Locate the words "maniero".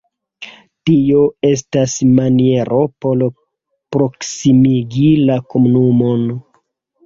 2.21-2.81